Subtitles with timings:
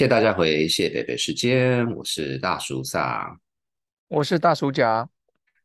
[0.00, 3.38] 谢谢大家回谢北北时间，我是大叔萨，
[4.08, 5.06] 我是大叔甲。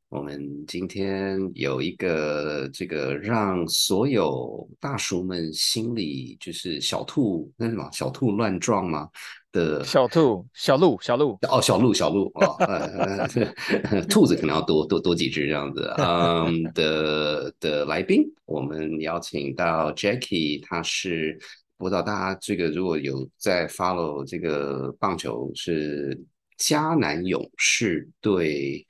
[0.10, 9.08] 我们今天有一个这个让所有大叔们心里就是小兔那什么小兔乱撞吗？
[9.54, 21.40] 的小兔小鹿小鹿哦小鹿小鹿哦呃 兔子可能要多多多几只这样子嗯的的来宾，我们邀请到 Jackie，他是
[21.78, 26.20] 不知道大家这个如果有在 follow 这个棒球是
[26.58, 28.86] 迦南勇士队。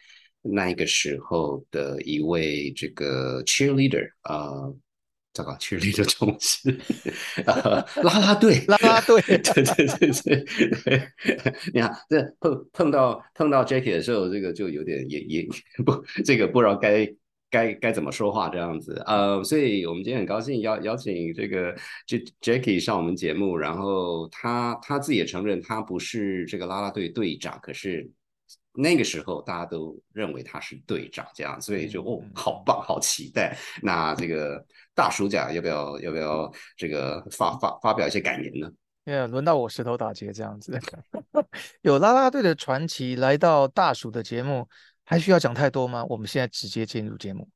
[0.47, 4.71] 那一个时候的一位这个 cheerleader 啊，
[5.33, 6.69] 糟糕，cheerleader 中是
[7.47, 10.45] 呃拉拉队，拉拉队，对对对
[10.85, 11.11] 对，
[11.73, 15.47] 你看这碰碰到碰到 Jackie 的时候，这个就有点也也
[15.83, 17.11] 不这个不知道该
[17.55, 21.73] 该该怎么说话这样子呃，所以我们今天很高兴邀邀请这个
[22.05, 28.09] J Jackie 上我们节目，然后他他自己也承认他不是这个啦啦队队长，可是。
[28.77, 33.57] 那个时候大家都认为他是队长，这样，所以就哦，好棒，好期待。
[33.81, 34.61] 那这个
[34.93, 38.69] 大暑假要不要要不要这个发发发表一些感言呢？
[39.05, 40.77] 呃，轮到我石头打劫这样子，
[41.83, 44.67] 有啦啦队的传奇来到大暑的节目，
[45.07, 46.03] 还需要讲太多吗？
[46.09, 47.47] 我们现在直接进入节目。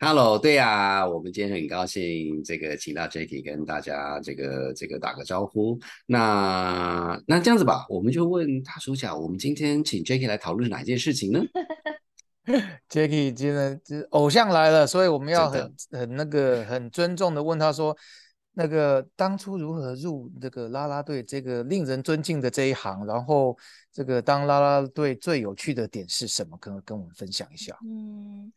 [0.00, 5.78] Hello，对呀，我们今天很高兴，这个请到 Jackie 跟大家这个这个打个招呼。
[6.06, 11.40] 那那这样子吧，我们就问大叔讲，我们今天请 Jackie 来讨论哪件事情呢？
[12.90, 17.96] Jackie 今天偶像来了，所以我们要很很那个很尊重的问他说，
[18.52, 23.56] 那个当初如何入这个啦啦队这个令人尊敬的这一行，然后
[23.92, 26.56] 这个当啦啦队最有趣的点是什么？
[26.58, 27.78] 跟跟我们分享一下。
[27.84, 28.52] 嗯。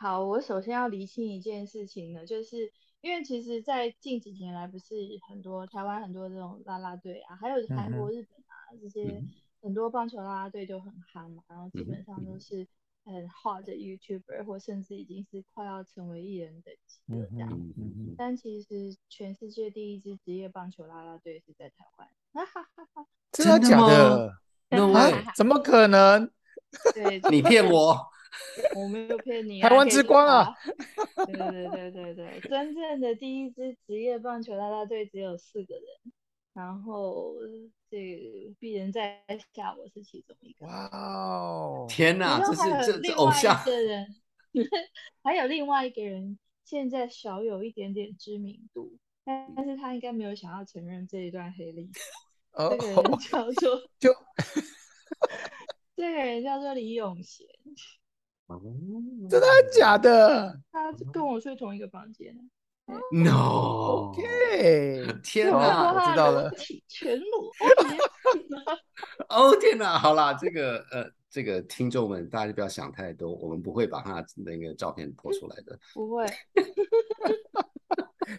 [0.00, 2.70] 好，我首先要厘清一件事情呢，就是
[3.00, 4.94] 因为其实，在近几年来，不是
[5.28, 9.20] 很多台湾很多这种啦啦队啊，还有韩国、日本啊这些
[9.60, 12.64] 很多棒球啦啦队就很夯嘛，然后基本上都是
[13.12, 17.50] 很 hot 的 YouTuber，或甚至已经是快要成为艺人等级的这样。
[18.16, 23.06] 但其实全世界第一支职业棒球啦啦队是在台湾，哈哈哈！
[23.32, 24.32] 真的假的？
[25.34, 26.30] 怎么可能？
[26.94, 27.98] 对，你骗我。
[28.76, 30.54] 我没有骗你，台湾之光啊！
[31.26, 35.84] 对对对对对，真正的第一支职业棒球啦啦队只有四个人，
[36.58, 37.36] 然后
[37.88, 37.96] 这
[38.58, 39.22] 鄙人在
[39.54, 40.66] 下，我是其中一个。
[40.66, 41.86] 哇哦！
[41.88, 44.04] 天哪，这是这这偶像的人，
[45.22, 52.00] 还有另外一个人，现在小有一点点知名度，但但是他应该没有想要承认这一段黑历史。
[52.58, 54.12] 这个人叫做 就，
[55.94, 57.46] 这个人叫做李永贤。
[58.48, 58.60] 哦，
[59.30, 60.60] 真的假的？
[60.72, 62.50] 他跟我睡同一个房间。
[63.12, 64.22] No，OK，
[65.22, 66.50] 天哪，我知道了，
[66.88, 67.50] 全裸。
[69.28, 75.78] 哦天哪，好啦，这个呃，这个听众们，大家就不要想太多，我们不会把他那个照片播出来的。
[75.94, 76.26] 不会。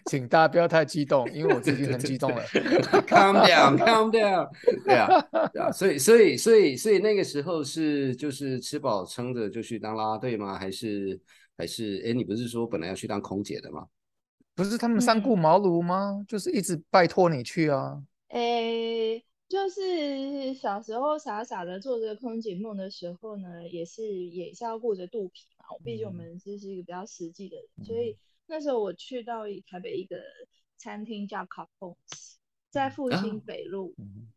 [0.06, 2.40] 请大家不要太激动，因为我最近很激动了。
[3.08, 4.48] Calm down, calm down。
[4.84, 5.08] 对啊，
[5.52, 10.56] 对啊，所以，所以，所以，所以那个时候是就是吃饱撑着就去当啦啦队吗？
[10.56, 11.20] 还是
[11.56, 12.00] 还是？
[12.06, 13.84] 哎，你不是说本来要去当空姐的吗？
[14.54, 16.24] 不是他们三顾茅庐吗？
[16.28, 18.02] 就是一直拜托你去啊。
[18.28, 25.64] 哎，就是小时候傻傻的做这个空姐梦的时候呢，也是也是要顾着肚皮嘛。
[25.84, 28.16] 毕竟我们就是一个比较实际的人，所以。
[28.52, 30.16] 那时候我去到台北一个
[30.76, 32.36] 餐厅叫 c a p o n s
[32.68, 33.94] 在复兴北路，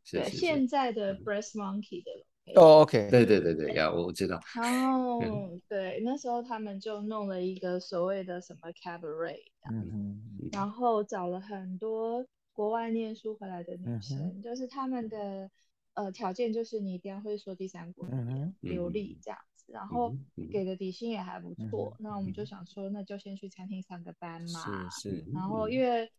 [0.08, 2.12] 对，现在的 Breast Monkey 的。
[2.56, 4.40] 哦，OK，对对对对，呀，我知道。
[4.62, 9.40] 哦，对，那时候他们就弄了一个所谓的什么 Cabaret，
[9.72, 10.22] 嗯
[10.52, 15.50] 然后找了很多国外念书回来的女生，就是他们的
[15.94, 19.72] 呃条件就是你一定要会说第三国语言，流利这样子。
[19.72, 20.14] 然后
[20.52, 24.90] 给的底薪也还不错，那我们就想说，那就先去餐厅上个班嘛。
[24.92, 25.26] 是是。
[25.34, 26.12] 然后因为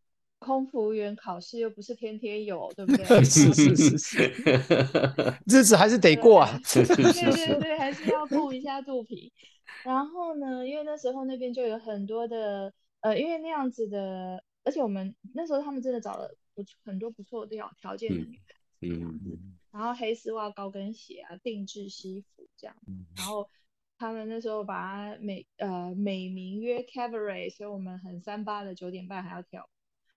[0.44, 3.24] 空服务员考试又不是天天有，对不对？
[3.24, 4.32] 是是是是。
[5.48, 6.60] 日子还是得过啊。
[6.74, 9.32] 对对对，还是要顾一下肚皮。
[9.82, 18.54] 然后呢，因为那时候那边就有很多的，呃，因为那样子的，而且我们那时候他们真的找了不很多不错的条条件的女孩。
[18.82, 19.56] 嗯嗯。
[19.72, 22.76] 然后黑丝袜、高跟鞋啊，定制西服这样。
[23.16, 23.48] 然后
[23.98, 29.68] 他们那时候把它美呃美名曰 Cabaret，所以我们很三八的九点半还要跳。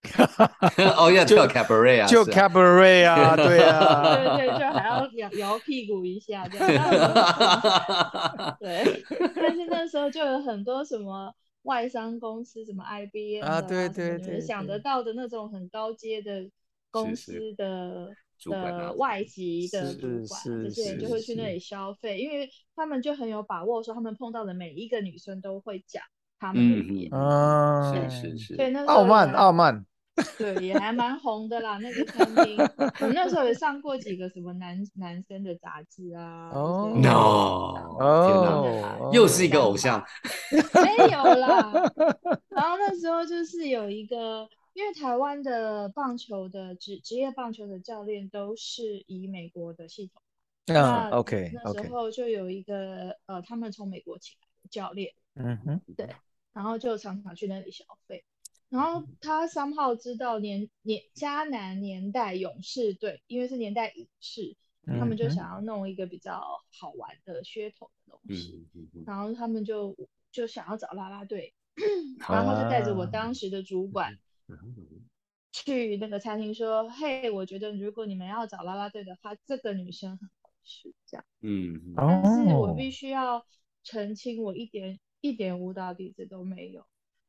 [0.98, 6.68] 哦，要跳 cabaret 啊，就 cabaret 啊， 对啊，对对，就还要摇摇屁股一下这样。
[8.60, 9.04] 对，
[9.36, 11.34] 但是那时候就有很多什么
[11.64, 16.50] 外商公司，什么 IBM 啊，对对对，想得到的那种很高阶的
[16.92, 18.10] 公司的
[18.46, 26.04] 的外籍的主管，这些人就会去那里消费，因为他们就很有把握，说他们碰到的每一个女生都会讲
[26.40, 27.10] 他们的语言。
[27.12, 28.56] 嗯，是是是。
[28.56, 29.84] 对，那傲慢傲慢。
[30.38, 31.78] 对，也还蛮红的啦。
[31.78, 32.58] 那个餐厅，
[33.02, 36.50] 我那时候也上过几个什么男男生的杂志啊。
[36.54, 37.10] 哦，no，
[38.00, 40.04] 哦，又是一个偶像。
[40.84, 41.72] 没有啦。
[42.50, 50.22] 然后那时候就是有一个，因为台湾的棒球的职职业棒球的教练都是以美国的系统。
[50.66, 55.14] 那 OK，那时候就有一个呃，他们从美国请来的教练。
[55.36, 55.82] 嗯哼。
[55.96, 56.10] 对，
[56.54, 58.26] 然后就常常去那里消费。
[58.70, 66.42] 然后他三号知道年年迦南年代勇士队，因为是年代影视，他们就想要弄一个比较
[66.78, 68.68] 好玩的噱头的东西，
[69.06, 69.96] 然后他们就
[70.32, 71.54] 就想要找啦啦队，
[72.30, 74.18] 然后就带着我当时的主管
[75.54, 83.46] 去那个餐厅说：“嘿，我觉得如果你们要找啦啦队的话，这个女生很合适。”这样，嗯，但是我必须要
[83.84, 86.86] 澄清，我一点一点舞蹈底子都没有。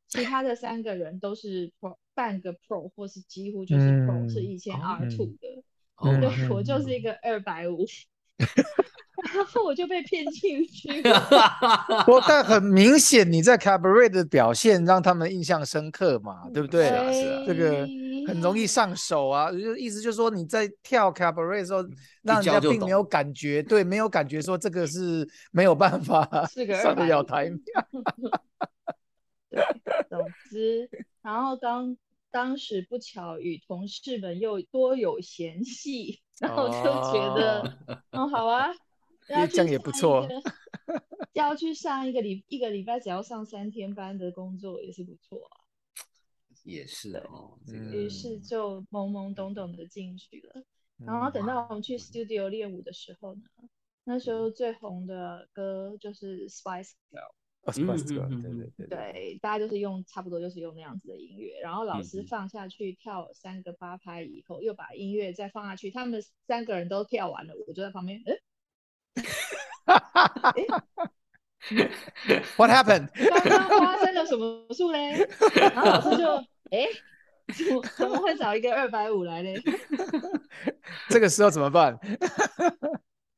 [0.09, 7.85] 其他的三个人都是 pro 半个 pro 或是几乎就是 pro，是以前 R two 的，对我就是一个二百五，
[9.35, 11.29] 然后我就被骗进去了。
[12.07, 16.89] 不，但很明显你在 cabaret 的表现让他们印象深刻嘛，对不对？
[16.89, 17.87] 是啊这个
[18.27, 21.85] 很容易上手啊，就意思就是说你在跳 cabaret 的时候，
[22.23, 26.27] 让人家并没有感觉，对，没有感觉说这个是没有办法
[26.83, 27.59] 上得了台面。
[29.50, 29.65] 对，
[30.09, 30.91] 总之，
[31.23, 31.97] 然后当
[32.31, 37.79] 当时不巧与同事们又多有嫌隙，然后就觉得，
[38.11, 38.69] 嗯，好啊，
[39.27, 40.29] 这样也不错，
[41.33, 45.65] 要去上一个礼一个礼拜只要上三天班的工作也是不错啊，
[46.65, 50.62] 也是哦，于是就懵懵懂懂的进去了，
[51.06, 53.43] 然后等到我们去 studio 练舞的时候呢，
[54.05, 57.33] 那时候最红的歌就是 Spice Girl。
[57.73, 68.20] 对对对对，大家就是用差不多就是用那样子的音乐，然后老师放下去跳三个八拍以后，又把音乐再放下去，他们三个人都跳完了，我就在旁边，
[69.87, 70.65] 哎，
[72.56, 73.09] What happened？
[73.44, 75.26] 刚刚发生了什么事嘞？
[75.56, 76.37] 然后老师就，
[76.71, 76.87] 哎，
[77.49, 77.64] 怎
[77.97, 79.61] 怎么会找一个二百五来嘞？
[81.11, 81.99] 这个时候怎么办？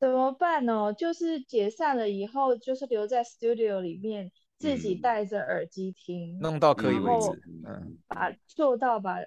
[0.01, 0.95] 怎么办呢？
[0.95, 7.29] 就是解散了以后，就是留在 studio 里面，自己戴着耳机听，弄到可以为止，
[7.67, 9.19] 嗯，把做到把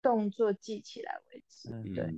[0.00, 1.68] 动作记起来为止。
[1.94, 2.14] 对，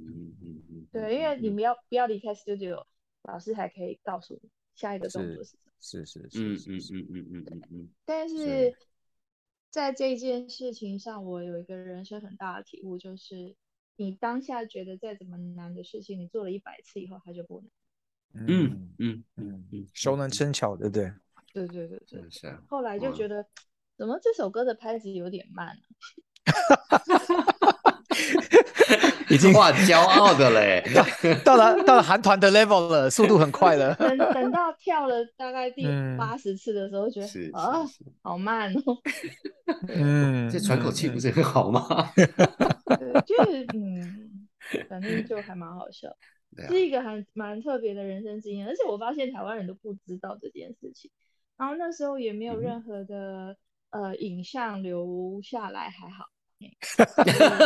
[0.92, 2.84] 对，因为你们要不要离开 studio，
[3.24, 5.72] 老师还可以告诉你下一个动作是什么。
[5.80, 6.78] 是是是，嗯嗯
[7.10, 7.90] 嗯嗯嗯嗯。
[8.04, 8.72] 但是
[9.70, 13.56] 在这件事情上，我有一个人生很大的体悟，就是。
[13.96, 18.46] 你当下觉得再怎么难的事情，你做了一百次以后，它就不难。
[18.48, 21.12] 嗯嗯嗯嗯，熟能生巧，对不对？
[21.52, 22.58] 对对对对，是。
[22.66, 23.44] 后来就觉得，
[23.98, 25.82] 怎么这首歌的拍子有点慢呢？
[29.30, 30.82] 已经哇， 骄傲的嘞，
[31.44, 33.94] 到了到了韩团的 level 了，速度很快了。
[33.94, 35.84] 等等到跳了大概第
[36.18, 37.26] 八十次的时候，觉得
[37.58, 37.84] 啊，
[38.22, 38.98] 好慢哦。
[39.88, 42.12] 嗯， 这喘口气不是很好吗？
[43.26, 44.48] 就是嗯，
[44.88, 46.08] 反正就还蛮好笑，
[46.68, 48.66] 是一个很蛮特别的人生经验。
[48.66, 51.10] 而且我发现台湾人都不知道这件事情，
[51.56, 53.56] 然后那时候也没有任何的
[53.90, 56.26] 呃影像留下来，还好。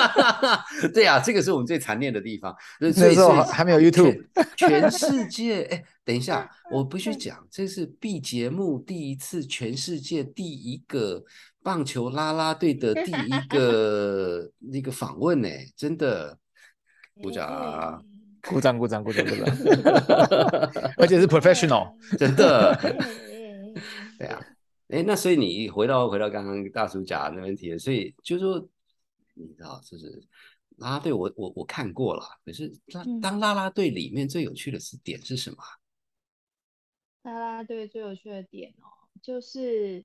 [0.94, 2.54] 对呀，这个是我们最残念的地方。
[2.80, 4.24] 那时候还没有 YouTube，
[4.56, 11.24] 全世界哎，等一下，我必须讲，这是 B 节目第一次，全世界第一个
[11.62, 16.38] 棒球啦啦队的第一个 那个访问呢，真的，
[17.22, 18.04] 鼓掌，
[18.42, 19.44] 鼓掌，鼓掌，鼓掌，鼓掌，
[20.98, 22.78] 而且是 professional，真的。
[24.18, 24.40] 对啊，
[24.88, 28.66] 哎，那所以你回到回到刚刚大叔讲的问题，所以就说。
[29.36, 30.22] 你知道，就是
[30.78, 32.24] 啦啦队，我我我看过了。
[32.44, 35.58] 可是，当当啦啦队里面最有趣的是点是什么？
[37.22, 38.86] 啦啦队最有趣的点哦，
[39.22, 40.04] 就是，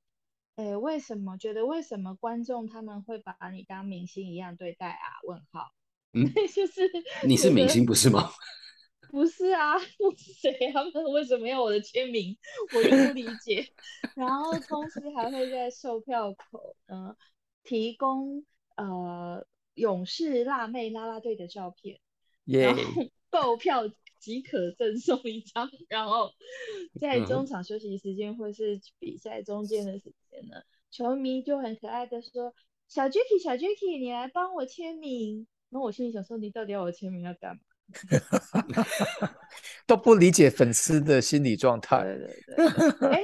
[0.55, 5.21] 哎，为什么觉得为什么观众他们会把你当明星一样对待啊？
[5.23, 5.71] 问号。
[6.13, 6.81] 嗯， 就是
[7.25, 8.29] 你是明星不是吗？
[9.11, 10.71] 不是啊，不是谁？
[10.73, 12.37] 他们为什么要我的签名？
[12.73, 13.67] 我就不理解。
[14.15, 17.15] 然后同时还会在售票口，嗯，
[17.63, 18.45] 提供。
[18.89, 19.45] 呃，
[19.75, 21.99] 勇士辣妹啦啦队的照片，
[22.45, 22.81] 耶然后
[23.29, 23.83] 购票
[24.19, 26.31] 即可赠送一张， 然后
[26.99, 30.57] 在嗯中场休息时间或是比赛中间的时间呢，
[30.91, 32.53] 球迷就很可爱的说
[32.87, 37.61] ：“小 Jacky，小 Jacky，你来帮我签名。”然后我心里想说：“你到底要我签名要干嘛
[39.87, 42.03] 都不理解粉丝的心理状？”态。
[42.03, 43.09] 对对对对。
[43.09, 43.23] 哎，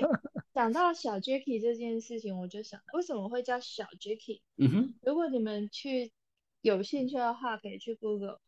[0.57, 4.41] 讲到小 Jacky 这件事情，我就想为什么会叫小 Jacky？
[4.57, 6.11] 嗯哼，如果你们去
[6.61, 8.39] 有兴趣的话，可以去 Google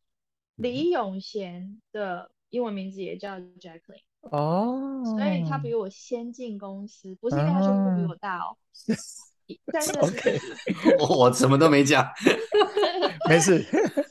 [0.56, 4.02] 李永贤的英文名字也叫 Jacqueline。
[4.22, 8.58] 哦，所以他比我先进公司，不是因为他胸部比我大哦，
[9.72, 10.40] 但是 OK
[10.98, 12.04] 我 我什么都没讲。
[13.30, 13.62] 没事。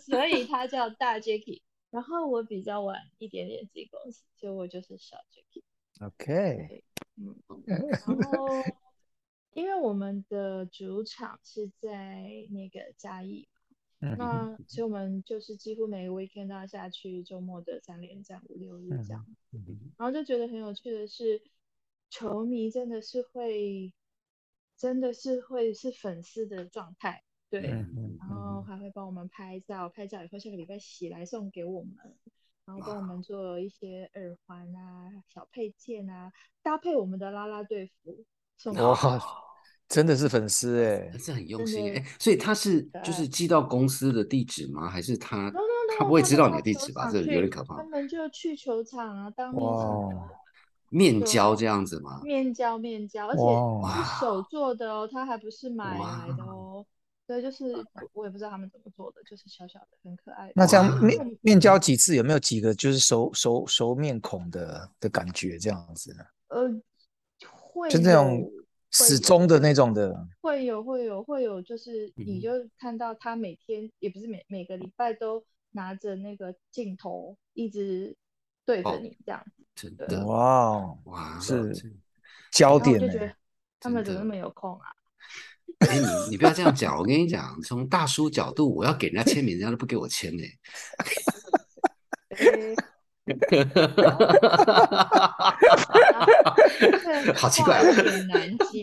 [0.06, 1.62] 所以他叫大 Jacky。
[1.90, 5.62] 然后我比较晚一点点进公司，所以我就是小 Jacky。
[6.00, 6.84] OK，
[7.18, 8.48] 嗯， 然后
[9.54, 13.48] 因为我们的主场是在那个嘉义
[13.98, 19.26] 嘛，嗯那所以我们就是几乎每个 weekend 都要下去，周末的三连战五六日这样。
[19.96, 21.42] 然后就觉得很有趣的是，
[22.08, 23.92] 球迷真的是会，
[24.76, 31.96] 真的是会是粉丝的状态，对，然后还会帮我们拍照，拍照以后下个礼拜洗来送给我们，
[32.68, 36.30] 然后帮我们做一些耳环啊、小配件啊，
[36.62, 38.14] 搭配我们的啦啦队服
[38.58, 38.74] 送
[39.88, 41.18] 真的是粉丝哎但。
[41.18, 44.86] 是很用心哎，所以他是就是寄到公司的地址吗？
[44.86, 47.10] 还是他 No, no, no, 他不会知道你的地址吧？
[47.10, 47.84] 这有点可怕他。
[47.84, 49.64] 们就去球场啊，当面。
[50.90, 52.20] 面交这样子吗？
[52.22, 56.67] 面交面交，而且哇是手做的哦，他还不是买哇来的哦。
[57.28, 60.54] 对，就是我我也不知道他们怎么做的，就是小小的，很可爱的。
[60.56, 66.24] 那这样面面交几次，有没有几个就是熟熟熟面孔的的感觉这样子呢？
[66.48, 66.66] 呃，
[67.50, 68.50] 会就那种
[68.90, 70.26] 始终的那种的。
[70.40, 78.16] 会有会有会有，就是你嗯就看到他每天也不是每每个礼拜都拿着那个镜头一直
[78.64, 81.74] 对着哦你这样子，对真的哇哦，哇，是
[82.50, 83.26] 焦点呢然后我就觉。
[83.26, 83.34] 得
[83.80, 84.88] 他们怎么那么有空啊？
[85.80, 90.42] 哎，你你不要这样讲，我跟你讲，从大叔角度，我要给人家签名，人家都不给我签呢。
[92.36, 92.74] 诶
[97.24, 98.82] 这好奇怪话有点难接。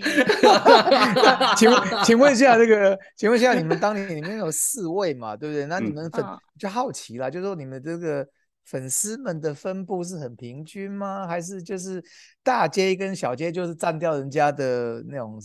[1.57, 5.65] 请问，请问一下，那个，请问一下，你们当年里面有四位嘛，对不对？
[5.65, 8.27] 那你嗯们粉嗯就好奇啦，就是说你们这个
[8.65, 11.27] 粉丝们的分布是很平均吗？
[11.27, 12.03] 还是就是
[12.43, 15.41] 大街跟小街就是占掉人家的那种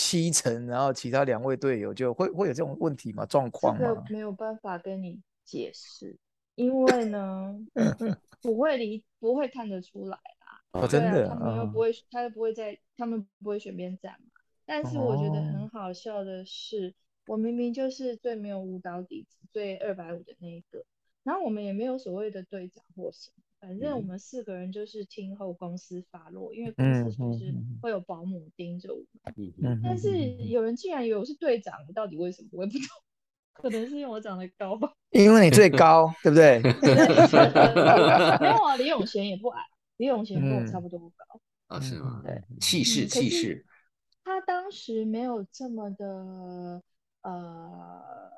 [0.00, 3.26] 七成，然后其他两位队友就会会有这种问题吗？
[3.26, 3.80] 状况吗？
[3.80, 6.16] 个没有办法跟你解释，
[6.54, 7.58] 因为呢，
[8.40, 10.16] 不会理不会看得出来
[10.72, 10.86] 啦。
[10.86, 14.28] 真的，嗯他们又不会，他又不会在，他们不会选边站嘛。
[14.64, 16.94] 但是我觉得哦很好笑的是，
[17.26, 20.84] 我明明就是最没有舞蹈底子、最二百五的那一个，
[21.24, 29.80] 然后我们也没有所谓的队长或什么，反正我嗯们四个人就是听候公司发落，因为公嗯司就是嗯嗯会有保姆盯着我们。
[29.82, 32.86] 但是有人竟然以为我是队长，到底为什么我也不懂，
[33.52, 34.92] 可能是因为我长得高吧。
[35.10, 36.60] 因为你最高， 对不对？
[38.40, 39.60] 没有啊，李永贤也不矮，
[39.96, 41.40] 李永贤跟我差嗯不多高。
[41.66, 42.22] 啊，是吗？
[42.24, 43.66] 对，气势气势，
[44.22, 46.82] 他当时没有这么的
[47.22, 48.30] 呃，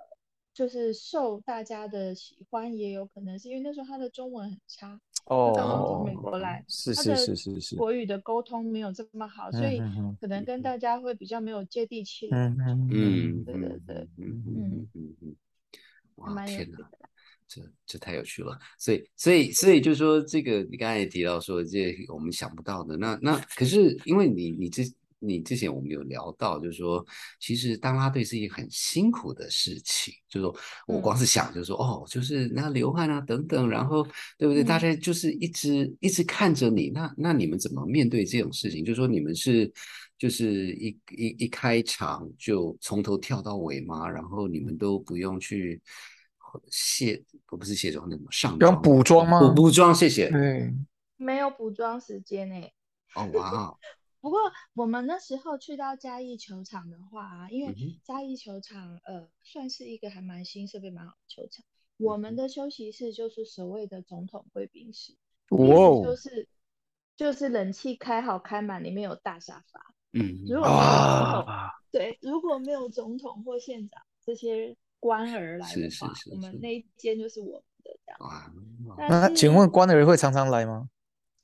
[0.54, 9.78] 就是受大家的喜欢，也有可能是因为那时候他的中文很差，他刚刚从美哦，国来，是是是是是，国语的沟通没有这么好，所以
[10.20, 12.56] 可能跟大家会比较没有接地气嗯。
[12.58, 15.36] 嗯嗯，对对对嗯嗯嗯嗯嗯，
[16.16, 16.78] 哇，天哪！
[17.48, 24.84] 这这太有趣了，所以所以所以就说这个，你刚才也提到说这我们想不到的，那那可是因为你你之
[25.20, 27.04] 你之前我们有聊到，就是说
[27.38, 34.02] 其实当拉队是一个很辛苦的事情，就是说我光是想就是说、哦，就是那流汗啊等等，然后
[34.36, 34.64] 对不对？
[34.64, 38.84] 大嗯家就是一直一直看着你，那那你们怎么面对这种事情？
[38.84, 39.72] 就是说你们是
[40.18, 44.08] 就是一一一开场就从头跳到尾吗？
[44.08, 45.80] 然后你们都不用去。
[46.68, 50.28] 卸我不是卸妆，那什么上不用妆补妆吗补补妆，谢谢。
[50.30, 50.74] 对，
[51.16, 52.56] 没有补妆时间呢、
[53.14, 53.72] 哦哇，
[54.20, 54.38] 不过
[54.74, 57.74] 我们那时候去到嘉义球场的话啊，因为
[58.04, 61.64] 嘉义球场呃算是一个还蛮新设备蛮好的球场，
[61.96, 65.16] 我们的休息室就是所谓的总统贵宾室，
[65.48, 66.02] 哇哦。
[66.04, 66.48] 就是
[67.16, 69.94] 就是冷气开好开满，里面有大沙发。
[70.12, 78.18] 嗯，如果没有总统，啊，对，如果没有总统或县长这些官儿来的话，是是我们那一间就是我们的这样。
[79.08, 80.88] 那请是问官儿会常常来吗？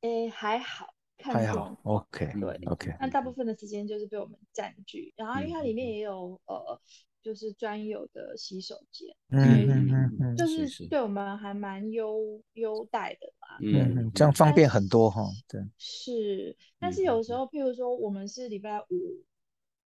[0.00, 0.94] 诶还好，
[1.32, 6.80] 看还好，OK 对 OK，那大部分的时间就是被我们占据，然后因为它里面也有呃，
[7.22, 13.58] 就是专有的洗手间，嗯嗯嗯嗯，就是对我们还蛮优优待的吧。
[13.60, 15.22] 嗯嗯，这样方便很多哈。
[15.48, 19.24] 对，是，但是有时候，譬如说我们是礼拜五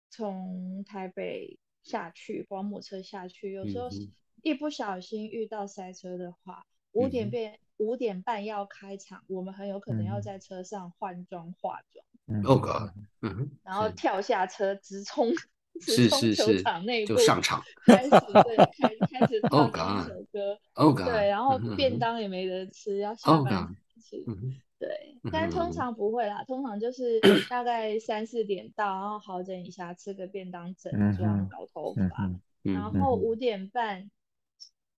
[0.10, 3.90] 从台北下去，保姆车下去，有时候
[4.42, 6.66] 一不小心遇到塞车的话，
[6.98, 12.06] 五点变五点半要开场，我们很有可能要在车上换装化妆。
[12.44, 15.30] 哦哥，嗯，然后跳下车直冲，
[15.80, 16.62] 是是是，
[17.06, 18.10] 就上场，开始。
[18.10, 24.18] 对开开始唱一首歌，哦对，然后便当也没得吃，要下班吃，
[24.78, 24.90] 对，
[25.32, 32.30] 但通常不会啦，通常就是 大概三四点到，然后好整一下，吃个便当，整妆，搞头发，
[32.64, 34.12] 然后五点半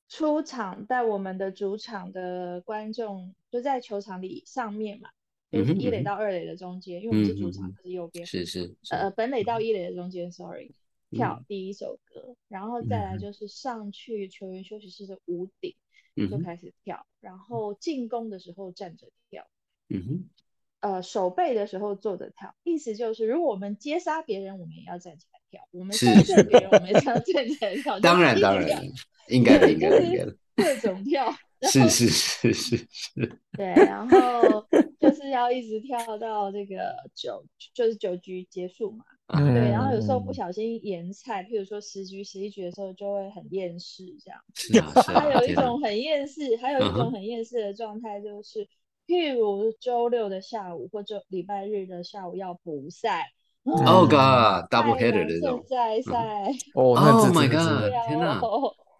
[0.10, 5.10] 出场，在我们的主场的观众就在球场里上面嘛。
[5.52, 8.24] 就是一垒到二垒的中间，因为我们是主场，它是右边。
[8.24, 8.76] 是是。
[8.92, 10.76] 呃，本垒到一垒的中间，sorry，
[11.10, 15.76] 跳第一首歌，然后再来就是上去球员休息室的屋顶，
[16.30, 19.48] 就开始跳，然后进攻的时候站着跳。
[19.88, 20.30] 嗯哼。
[20.82, 28.00] 呃，守备的时候坐着跳，意思就是如果我们接杀别人，我们也要站起来跳；我们杀胜别人，我们也要站起来跳。
[28.02, 28.84] 当然当然，
[29.30, 30.36] 应该的应该的应该的。
[30.56, 31.34] 各种跳。
[31.70, 33.40] 是是是是是。
[33.58, 34.66] 对，然后。
[35.00, 37.42] 就是要一直跳到这个九，
[37.74, 39.06] 就是九局结束嘛。
[39.28, 44.40] 对，然后有时候不小心延菜，譬如说十局、十一局的时候，就会很厌世这样。
[44.56, 48.68] 是啊， 还有一种很厌世，还有一种很厌世的状态，就是
[49.08, 53.32] 譬如周六的下午或者礼拜日的下午要补赛。
[53.72, 55.64] Oh God，double header 这种。
[55.68, 56.52] 在赛。
[56.74, 57.92] Oh my God！
[58.08, 58.42] 天哪。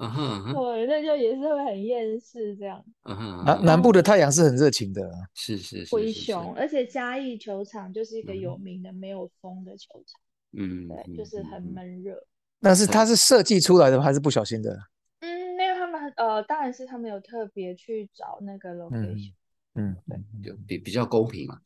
[0.02, 2.82] 嗯哼， 对，那就也是会很厌世这样。
[3.04, 5.02] 嗯哼，南南部的太阳是很热情的，
[5.34, 10.22] 是是是，灰熊，而且嘉义球场就是一个有名的没有风的球场。
[10.58, 12.16] 嗯，对，就是很闷热。
[12.62, 14.72] 但是它是设计出来的还是不小心的？
[15.20, 19.34] 嗯，没有，他们呃，当然是他们有特别去找那个 location。
[19.76, 20.18] 嗯，对，
[20.50, 21.60] 就比比较公平嘛。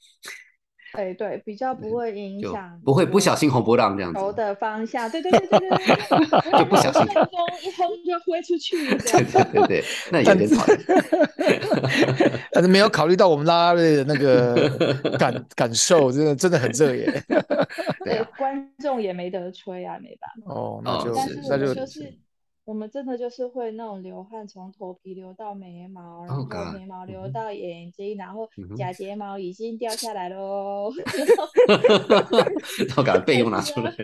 [0.94, 4.20] 对对，比较不会影响，不会不小心红波浪这样子。
[4.20, 7.26] 头的方向，对对对对对， 就不小心风
[7.64, 8.78] 一轰就挥出去。
[9.12, 10.80] 对对对对，那有点讨厌。
[12.52, 14.70] 但是没有考虑到我们拉拉队的那个
[15.18, 17.24] 感感受，真的真的很热耶。
[18.06, 20.54] 对，观众也没得吹啊，没办法。
[20.54, 21.16] 哦，那就
[21.50, 22.14] 那就是。
[22.66, 30.90] 我们真的就是会那种流汗，从头皮流到眉毛，然后眉毛流到眼睛，然后假睫毛已经掉下来喽。
[32.96, 33.98] 我赶快备用拿出来了。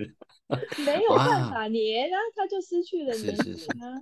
[0.85, 3.95] 没有办法粘，然后它就失去了粘性啊。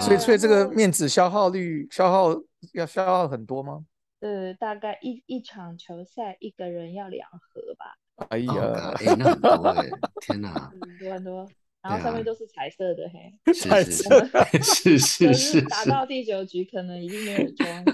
[0.00, 2.30] 所以，所以这个面纸消耗率消耗
[2.72, 3.84] 要消耗很多吗？
[4.20, 7.98] 呃，大概一一场球赛一个人要两盒吧。
[8.28, 11.48] 哎呀，哎，那很多哎，天哪，很多很多。
[11.82, 14.24] 然后上面都是彩色的，嘿，彩色，
[14.62, 17.84] 是 是是，打到第九局可能已经没有装。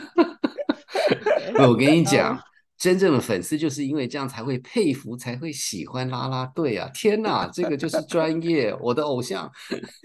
[1.66, 2.38] 我跟你讲，
[2.76, 6.90] 真正的粉丝就是因为这样才会佩服，才会喜欢拉拉队啊！
[6.92, 9.50] 天哪，这个就是专业，我的偶像，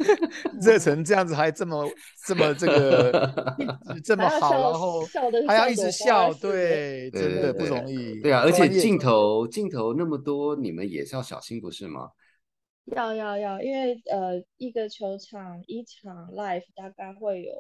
[0.62, 1.86] 热成这样子还这么
[2.26, 3.62] 这么这个
[4.02, 5.02] 这么好，然后
[5.46, 8.22] 还要一直笑，对，真的不容易。
[8.22, 12.08] 对啊，而且镜头镜头那么多，你们也是要小心，不是吗？
[12.86, 17.54] 要要要，因为呃，一个球场一场 live 大概会有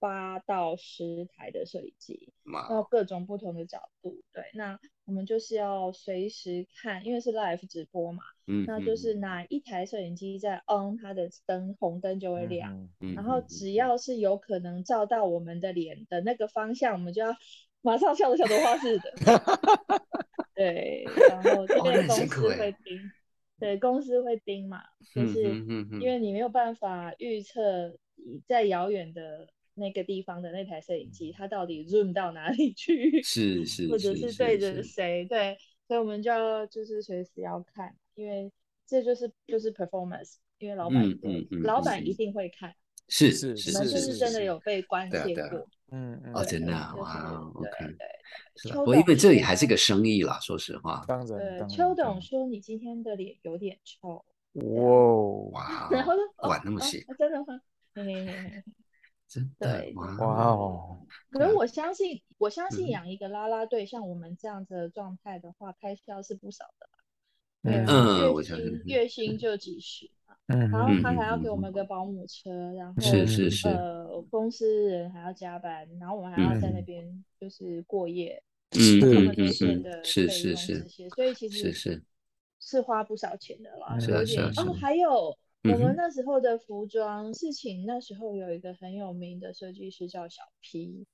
[0.00, 4.20] 八到十台的摄影机，然后各种不同的角度。
[4.32, 17.34] 对，那我们就是要随时看，因为是 live 直播嘛，嗯，那就是哪一台摄影机在 on，它的灯红灯就会亮，然后只要是有可能照到我们的脸的那个方向，我们就要
[17.80, 19.04] 马上笑的小朵花似的。
[20.54, 22.98] 对，然后这边公司会盯。
[23.58, 24.82] 对，公司会盯嘛，
[25.14, 25.42] 就是
[26.00, 27.96] 因为你没有办法预测
[28.46, 38.50] 在遥远的那个地方的那台摄影机它到底 zoom 到哪里去，是 是，或者是对着谁，对，所以我们就要就是随时要看，因为
[38.86, 41.02] 这就是就是 performance，因为老板
[41.62, 42.74] 老板一定会看，
[43.08, 45.66] 是是是，是真的有被关切过。
[45.90, 47.96] 嗯嗯哦，真的哇，OK，
[48.56, 48.80] 是吧？
[48.80, 51.04] 我因为这里还是个生意啦，说实话。
[51.06, 51.26] 当然。
[51.58, 54.24] 对，邱董说你今天的脸有点臭。
[54.54, 55.88] 哇哇！
[55.92, 57.04] 然后管那么细？
[57.18, 57.60] 真的吗？
[59.28, 60.98] 真的哇哦！
[61.30, 66.88] 可是我相信，我相信养一个啦啦队，像我们这样子的状态的话，开销是不少的。
[67.62, 70.10] 嗯，月薪月薪就几十。
[70.46, 73.50] 嗯，然后他还要给我们个保姆车，然后是是。
[73.50, 81.72] 是，呃，公司人还要加班，然后我们还要在那边就是过夜，嗯嗯嗯嗯，是是是，所以其实是。
[81.72, 82.02] 是
[82.60, 85.36] 是花不少钱的啦，是是哦，还有。
[85.64, 91.06] 我们那时候的服装是请那时候有一个很有名的设计师叫小 P，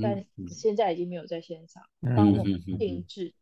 [0.00, 1.82] 但现在已经没有在现场
[2.16, 3.34] 帮我们定制。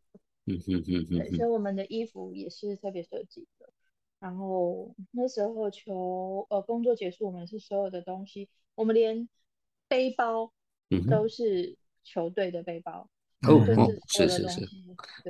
[0.45, 3.58] 嗯嗯嗯所以我们的衣服也是特别设计的。
[4.19, 9.27] 然后那时候球呃工作结束，我们是所有的东西，我们连
[9.87, 10.51] 背包
[11.09, 13.09] 都是球队的背包。
[13.47, 14.65] 哦哦，是是是，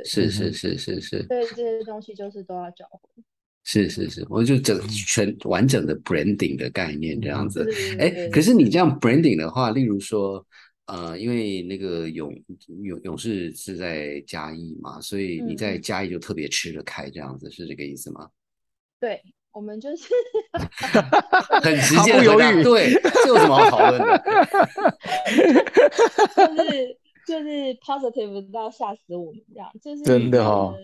[0.03, 1.23] 是是是是是。
[1.27, 3.23] 对这些东西就是都要交回。
[3.61, 7.69] 是是是，我就整全完整的 branding 的概念这样子。
[7.99, 10.43] 哎，可是你这样 branding 的话，例如说，
[10.87, 12.33] 呃，因为那个勇
[12.83, 18.27] 勇勇士是在嘉义嘛，所以你在嘉义就特别吃得开，这样子是这个意思吗？
[18.99, 20.07] 对，我们就是
[21.63, 22.91] 很直接的犹豫，对，
[23.23, 24.19] 这有什么好讨论的？
[26.35, 30.75] 就是就是 positive 到吓死我们这样，就是真的哈。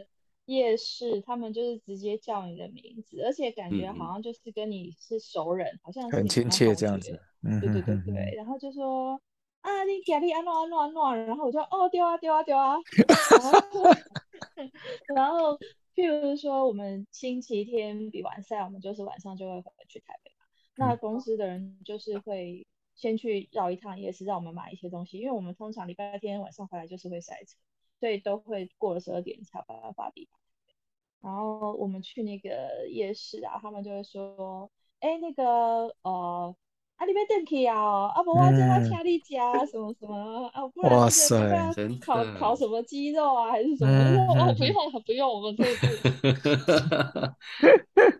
[0.46, 7.20] 夜市，他们就是直接叫你的名字，而且感觉好像就是跟你是熟人，好像很亲切这样子。
[7.62, 9.20] 对对对对，然后就说
[9.62, 12.76] 啊，你家里安诺安诺安诺，然后我就哦丢啊丢啊丢啊。
[15.16, 15.58] 然后
[15.96, 20.46] 譬如说我们星期天比完赛，我们就是晚上就会回去台北嘛。
[20.76, 27.58] 那公司的人就是会先去绕一趟夜市，让我们买一些东西，因为我们通常礼拜天晚上回来就是会塞车。
[27.98, 30.28] 所以都会过了十二点才把它发币。
[31.22, 36.54] 然后我们去那个夜市啊，他们就会说，哎，那个呃，
[36.98, 38.50] 啊，你别等去啊，啊不，我叫我
[38.84, 40.48] 请你家什么什么。
[40.54, 41.36] 啊，不然哇塞，
[42.02, 43.92] 烤烤什么鸡肉啊，还是什么？
[44.34, 45.68] 哦，不用不用，我们可以。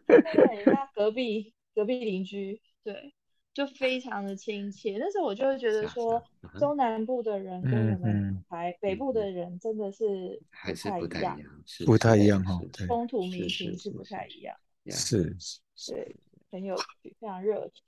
[0.08, 3.14] 对，那隔壁隔壁邻居，对。
[3.54, 6.22] 就非常的亲切，但是我就会觉得说，
[6.60, 11.40] 中南部的人跟我们台北部的人真的是还是不太一样，
[11.86, 14.54] 不太一样哈，风土民情是不太一样，
[14.90, 15.34] 是
[15.74, 16.14] 是，对，
[16.52, 17.82] 很有趣，非常热情。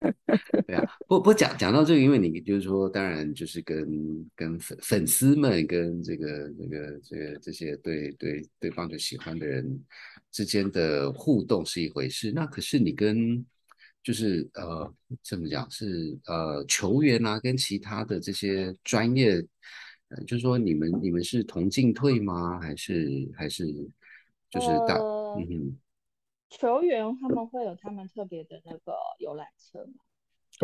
[0.66, 9.84] 对啊，不不讲讲到这个，因为你就是说，当然就是跟跟粉粉丝们跟这个这个这个这些对对对棒球喜欢的人
[10.30, 13.44] 之间的互动是一回事，那可是你跟
[14.02, 14.90] 就是呃，
[15.22, 19.32] 怎么讲是呃，球员啊，跟其他的这些专业，
[20.08, 22.58] 呃，就是说你们你们是同进退吗？
[22.58, 23.66] 还是还是
[24.48, 24.96] 就是大
[25.38, 25.76] 嗯，
[26.50, 30.04] 球员他们会有他们特别的那个游览车嘛，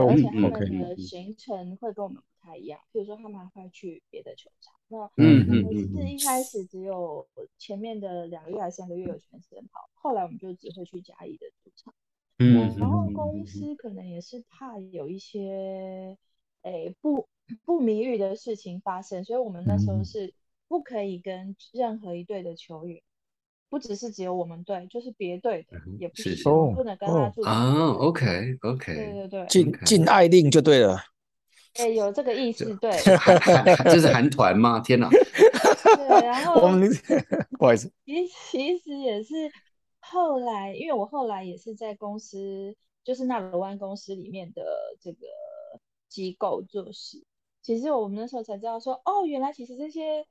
[0.05, 2.81] 而且他们的行程会跟我们不太一样。
[2.92, 11.94] 比如说他们还会去别的球场，那嗯嗯嗯，是一开始只有前面的两个月还是三个月有全时间跑，后来我们就只会去甲乙的主场。
[12.38, 16.18] 嗯，然后公司可能也是怕有一些
[16.62, 17.27] 诶不
[17.64, 20.35] 不名誉的事情发生，所以我们那时候是
[20.68, 23.03] 不可以跟任何一队的球员，
[23.68, 26.35] 不只是只有我们队，就是别队的也不行，
[26.74, 27.92] 不能跟他住啊。
[27.98, 30.98] OK OK，对对对，禁禁爱令就对了。
[31.74, 32.90] 哎，有这个意思，对。
[33.85, 34.81] 这是韩团吗？
[34.81, 35.09] 天哪！
[35.11, 36.90] 对，然后我们
[37.59, 39.35] 不好意思，其其实也是。
[40.09, 44.62] 后来，因为我后来也是在公司，就是纳罗湾公司里面的
[45.00, 45.26] 这个
[46.09, 47.24] 机构做事。
[47.61, 50.24] 其实我们那时候才知道说，哦，原来其实这些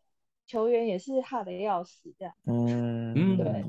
[0.47, 2.34] 球员也是怕的要死这样。
[2.45, 3.65] 嗯，对。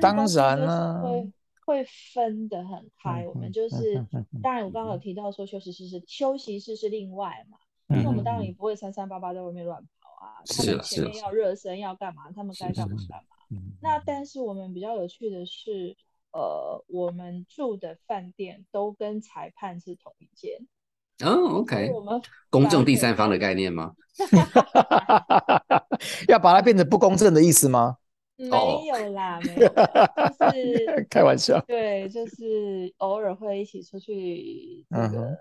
[0.00, 1.32] 当然了，会
[1.64, 3.26] 会分得很开。
[3.26, 3.94] 我们就是，
[4.42, 7.58] 当然我刚刚有提到说休息室是休息室是另外嘛，
[7.88, 10.42] 那我们当然也不会三三八八在外面乱跑啊。
[10.46, 12.30] 他们前面要热身要干嘛？
[12.32, 13.62] 他们该干嘛干嘛。
[13.80, 15.96] 那但是我们比较有趣的是，
[16.32, 20.66] 呃，我们住的饭店都跟裁判是同一间。
[21.22, 23.94] 哦，OK，我们公正第三方的概念吗？
[26.28, 27.96] 要把它变成不公正的意思吗？
[28.36, 31.60] 没有啦，没有，就 是开玩笑。
[31.66, 35.38] 对，就是偶尔会一起出去这个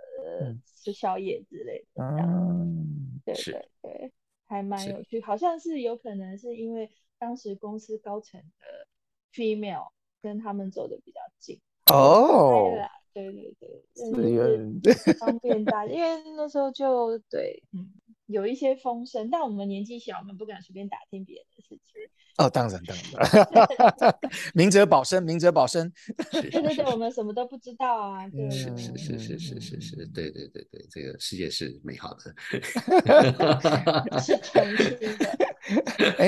[0.76, 2.04] 吃宵夜之类的。
[2.04, 4.12] 嗯，对对对，
[4.48, 6.90] 还蛮有趣，好像是有可能是因为。
[7.20, 8.86] 当时公司高层的
[9.34, 11.58] female 跟他们走的比较近
[11.90, 12.76] 哦，
[14.82, 17.90] 对， 方便大，因为那时候就对，嗯，
[18.28, 22.02] 有一些风声，但我们年纪小，我们不敢随便打听别人的事情。
[22.38, 24.16] 哦，当然当然
[24.56, 25.94] 明哲保身，明哲保身。
[26.32, 28.28] 对对对，我们什么都不知道啊。
[28.50, 32.34] 是是是是是是是，对对对对，这个世界是美好的。
[34.20, 35.30] 是纯新的。
[36.18, 36.28] 哎，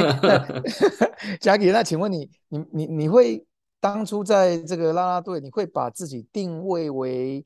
[1.41, 3.43] 嘉琪，那请问你，你你你会
[3.79, 7.43] 当初在这个啦啦队，你会把自己定位为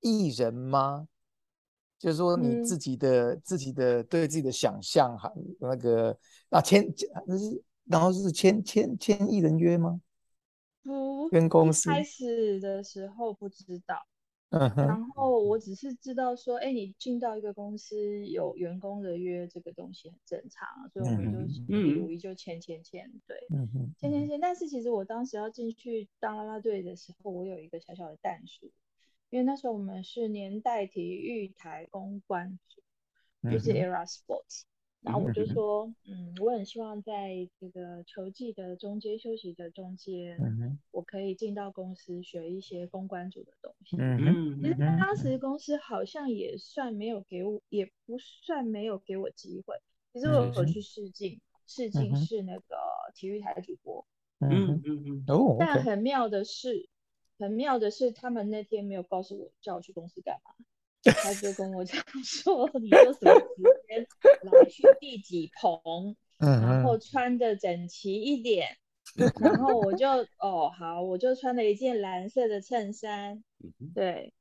[0.00, 1.08] 艺人吗？
[1.98, 6.16] 就是说你自己的自己的对自己的想象，哈，那个
[6.48, 6.86] 啊签
[7.26, 7.62] 那是。
[7.86, 10.00] 然后是签签签艺人约吗？
[10.84, 13.96] 不，跟公司开始的时候不知道。
[14.50, 24.40] 嗯哼，然后我只是知道说，哎，你进到一个公司有员工的约，这个东西很正常，所以我们就嗯一就签签签，对，嗯哼，签签签。
[24.40, 28.70] 但是其实我当时要进去当啦啦队的时候，我有一个小小的淡数，
[29.30, 32.82] 因为那时候我们是年代体育台公关组，
[33.50, 34.62] 就是 Era Sports。
[35.02, 43.96] 然后我就说，嗯，我很希望在这个球季的中间休息的中间，嗯我可以进到公司学一些公关组的东西。
[43.98, 49.74] 嗯嗯，其实当时公司好像也算没有给我，也不算没有给我机会。
[50.12, 52.76] 其实我有去试镜，试镜是那个
[53.14, 54.06] 体育台主播。
[54.40, 56.90] 嗯嗯嗯嗯，哦，但很妙的是，
[57.40, 60.54] 很妙的是，他们那天没有告诉我叫我去公司干嘛。
[61.02, 64.06] 他就跟我讲 说，你就什么时间
[64.42, 66.98] 来去第几棚， 然后。
[66.98, 68.76] 穿的整齐一点，
[69.40, 70.06] 然后我就
[70.38, 73.42] 哦好，我就穿了一件蓝色的衬衫，
[73.94, 74.34] 对，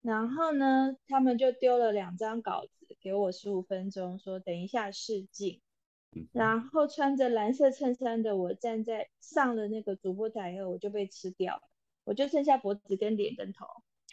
[0.00, 5.60] 然后呢，他们就丢了两张稿子给我十五分钟，说等一下试镜，
[6.32, 11.62] 然后穿着蓝色衬衫的我站在上了那个主播台以后，我就被吃掉了，
[12.06, 13.66] 我就剩下脖子跟脸跟头。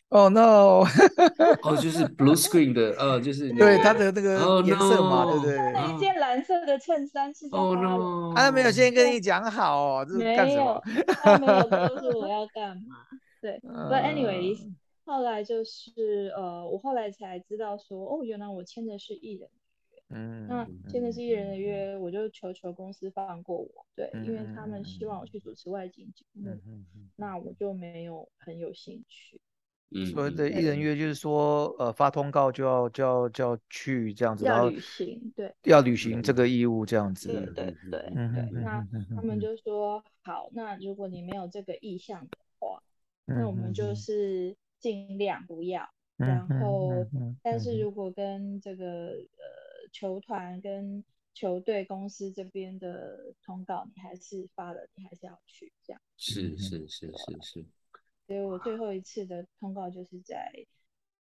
[0.10, 0.84] 哦 no！
[1.64, 5.96] 哦，就是 blue screen 的，呃，就是对它的那个哦颜色嘛，no 对不对？
[5.96, 12.98] 一件蓝色的衬衫是在哦哈伦 no，他没有先跟你讲好哦，这是没干什么有？，他没有告诉我要干嘛。
[13.42, 14.60] 对嗯，But anyways，
[15.06, 19.50] 后来就是呃，我后来才知道说，哦，原来我签的是艺人。
[20.14, 29.40] 嗯，那签的是艺人的约，我就求求公司放过我，对，因为他们希望我去主持外景节目，嗯嗯那我就没有很有兴趣。
[29.96, 37.28] 嗯，所谓的艺人约就是说，呃，发通告就要就要就要去这样子，要履行，对，要履行这个义务这样子。
[37.28, 38.12] 对对对。
[38.14, 42.82] 那嗯嗯他们就说好，那如果你没有这个意向的话，
[43.28, 45.84] 嗯那我们就是尽量不要。
[45.84, 49.18] 嗯然后嗯嗯，但是如果跟这个呃
[49.94, 56.02] 球团跟球队公司这边的通告你还是发了，你还是要去这样。
[56.18, 57.66] 是是是是是，
[58.28, 60.52] 所以我最后一次的通告就是在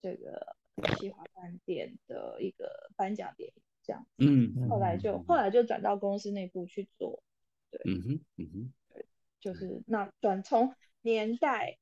[0.02, 0.56] 这个
[0.98, 4.08] 西华饭店的一个颁奖典礼这样。
[4.18, 7.22] 嗯后来就后来就转到公司内部去做，
[7.70, 8.74] 对嗯哼嗯哼，
[9.40, 11.78] 就是那转从年代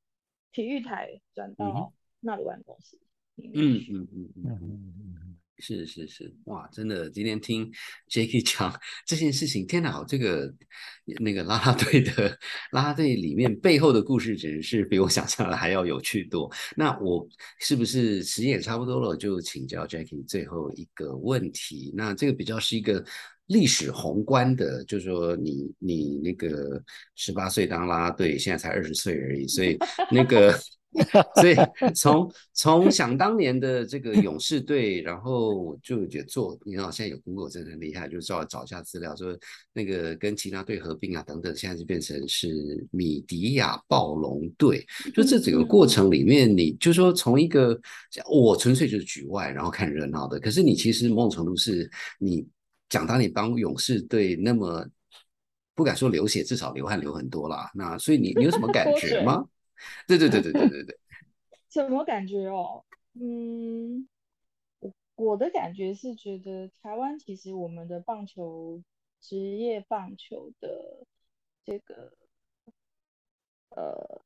[0.52, 3.00] 体育台转到纳鲁湾公司
[3.36, 3.94] 里面嗯去。
[3.94, 4.44] 嗯嗯嗯。
[4.44, 5.19] 嗯嗯
[5.60, 7.70] 是是是，哇，真的，今天听
[8.10, 8.74] Jacky 讲
[9.06, 10.54] 这件事情，天哪，这个
[11.20, 12.38] 那个拉拉队的
[12.72, 16.50] 拉拉队里面背后的故事，简直是比我想象的还要有趣多。
[16.76, 17.28] 那我
[17.60, 21.92] 是不是时间也差不多了，就请教 Jacky 最后一个问题？
[21.96, 23.04] 那这个比较是一个
[23.50, 26.82] 历史宏观的，就是说你你那个
[27.14, 29.78] 十八岁当啦啦队，现在才二十岁而已，所以
[30.10, 30.58] 那个。
[31.40, 31.56] 所以
[31.94, 39.38] 从从想当年的这个勇士队，然后就也做，你知道现在有 Google 真的很厉害，就找找一下资料，说
[39.72, 44.84] 那个跟其他队合并啊等等，现在就变成是米迪亚暴龙队。
[45.14, 47.80] 就这整个过程里面，你就说从一个
[48.28, 52.44] 我纯粹就是局外，然后看热闹的，可是你其实某种程度是你
[52.90, 54.86] 讲当你帮勇士队那么
[55.76, 57.72] 不敢说流血，至少流汗流很多啦。
[57.74, 59.48] 那所以你你有什么感觉 吗？
[60.08, 61.00] 对对对对对对对，
[61.70, 62.84] 什么感觉哦？
[63.14, 64.08] 嗯，
[64.80, 68.84] 我我的感觉是觉得台湾其实我们的棒球
[69.22, 71.06] 职业棒球的
[71.64, 72.12] 这个
[73.70, 74.22] 呃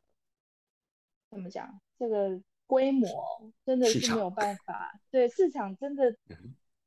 [1.30, 1.80] 怎么讲？
[2.00, 3.08] 这个规模
[3.66, 6.16] 真的是没有办法，对市场真的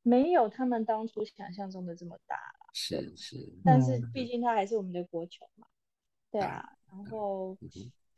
[0.07, 2.37] 没有他们当初想象中的这么大。
[2.73, 5.67] 是是，但是毕竟它还是我们的国球嘛，
[6.31, 7.57] 对啊，然后。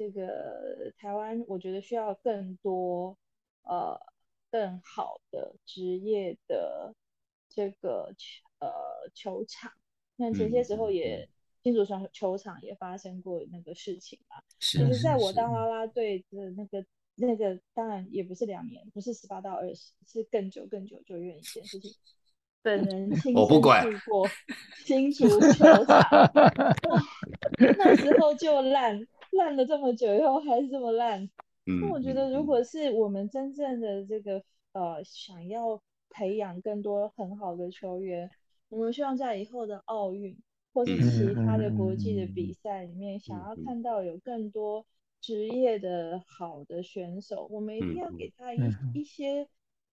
[0.01, 3.17] 这个台湾，我觉得需要更多
[3.63, 3.99] 呃
[4.49, 6.95] 更好的职业的
[7.49, 8.15] 这个
[8.59, 8.71] 呃
[9.13, 9.73] 球场。
[10.15, 11.27] 那前些时候也
[11.63, 14.41] 新竹球球场也发生过那个事情嘛。
[14.61, 16.85] 其实在我当啦啦队的那个
[17.19, 21.91] 那个，当然也不是两年，不是十八到二十，是更久更久久远一件事情。
[22.61, 24.27] 本人亲身去过
[24.85, 26.03] 新竹球场，
[27.57, 29.07] 那时候就烂。
[29.31, 31.29] 烂了这么久以后还是这么烂，
[31.65, 35.79] 那我觉得如果是我们真正的这个呃想要
[36.09, 38.29] 培养更多很好的球员，
[38.69, 40.35] 我们希望在以后的奥运
[40.73, 44.83] 或是其他的国际的比赛里面，想要看到有更多
[45.21, 48.29] 职业的好的选手，我们一定要给。
[48.37, 48.59] 他一
[48.93, 49.47] 一些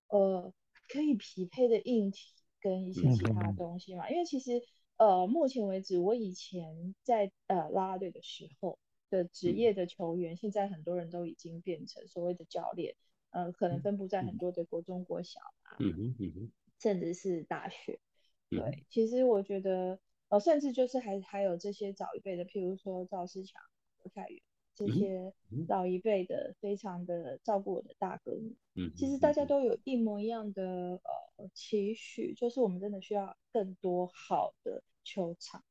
[0.09, 0.53] 呃
[0.89, 4.63] 可以匹配的硬体跟一些其他东西嘛，因为其实
[4.97, 8.79] 呃目前为止我以前在呃拉拉队的时候。
[9.09, 12.97] 的职业的球员，现在很多人都已经变成所谓的教练，
[13.31, 14.37] 呃，可能分布在很。
[14.37, 18.01] 多的国中、国小啊，嗯哼嗯哼，甚至是大学。
[18.51, 23.63] 嗯对，其实我觉得，呃，甚至就是还还有这些早一辈的，譬如说赵思强、
[23.99, 24.43] 何凯元
[24.77, 28.55] 这些嗯老一辈的，非常的照顾我的大哥们。
[28.75, 31.01] 嗯，其实大家都有一模一样的
[31.37, 35.65] 呃期许，就是我们真的需要更多好的球场，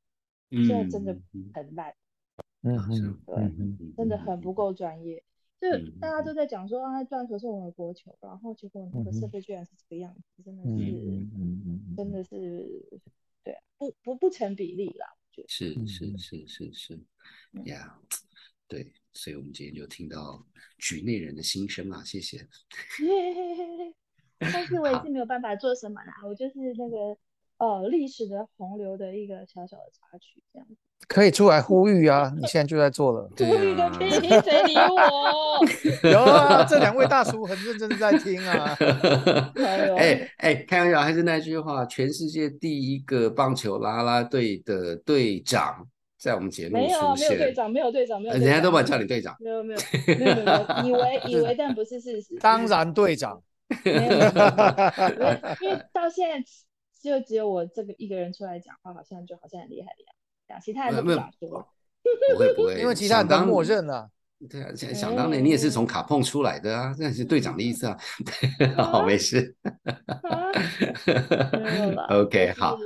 [0.49, 1.95] 嗯现在真的嗯很烂，
[2.63, 5.23] 嗯嗯对真的很不够专业。
[5.61, 12.23] 就嗯大家都在讲说啊，撞球是我们的国球，然后结果那个设备居然是这个样子，真的嗯是真的。
[12.23, 13.01] 是
[13.43, 15.47] 对啊，不不不成比例啦，我觉得。
[15.47, 16.99] 是嗯是是是是
[17.53, 17.63] 嗯。
[17.67, 17.99] 呀，
[18.67, 20.43] 对，所以我们今天就听到
[20.77, 22.47] 局内人的心声啊，谢谢。
[24.39, 27.17] 但是我也是没有办法做什么啦，我就是那个
[27.57, 30.75] 呃历史的洪流的一个小小的插曲这样子。
[31.07, 32.33] 可以出来呼吁啊！
[32.35, 33.29] 你 现在就在做了。
[33.35, 35.59] 对呼吁个啊屁，谁理我？
[36.09, 38.75] 有啊，这两位大叔很认真地在听啊。
[39.95, 49.35] 哎哎，开玩笑，还是那句话，全世界第一个棒球啦啦队的队长在我们节目没有，没有队长，没有队长，没有人家都把你叫你队长。
[49.39, 52.37] 没有 没有没有没有，以为以为但不是事实。
[52.41, 53.41] 当然，队长。
[53.83, 56.43] 没有没有没有，因为 到现在
[57.01, 60.03] 就只有我这个一个人出来讲话，好像就好像很厉害的
[60.53, 61.67] 样其他人都不没有敢说。
[62.03, 64.07] 不会不会，因为其他人都默认了。
[64.47, 67.97] 对啊，想想当年你也是从卡碰出来的啊，那是队长的意思啊。
[68.77, 69.55] 好，没事。
[69.63, 70.51] 啊
[71.57, 72.77] 没有啦 OK，好，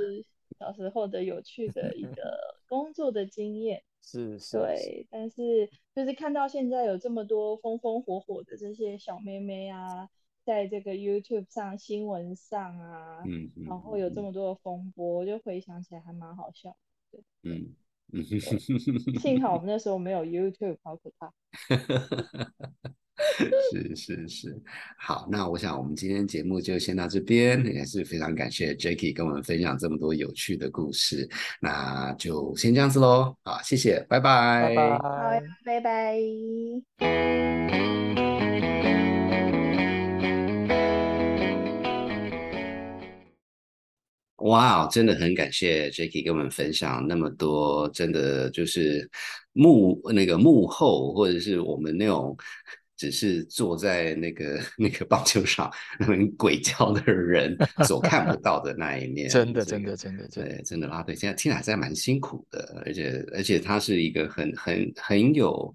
[0.60, 3.82] 小时候的有趣的一个 工作的经验。
[4.02, 10.08] 是是，对，但是就是看到现在有这么多风风火火的这些小妹妹啊，
[10.44, 16.76] 在这个 YouTube 上、新闻上啊，嗯嗯，然后有这么多的风波，我就回想起来还蛮好笑。
[17.42, 17.74] 嗯
[18.12, 18.22] 嗯，
[19.20, 21.32] 幸好我们那时候没有 YouTube，好可怕。
[23.72, 24.62] 是是是，
[24.98, 31.28] 好，那我想我们今天节目就先到这边，也是非常感谢 Jacky 跟我们分享这么多有趣的故事，
[31.60, 36.16] 那就先这样子喽，好，谢谢，拜拜，拜好拜。，拜拜。
[44.38, 49.06] 哇，真的很感谢 Jacky 跟我们分享那么多，真的就是
[49.52, 52.34] 幕那个幕后，或者是我们那种
[53.00, 59.26] 只是坐在那个 那个棒球场那边鬼叫的人所看不到的那一面。
[59.32, 65.74] 真的真的真的真的，对，真的拉队现在听起来真的蛮辛苦的，而且而且他是一个很很很有，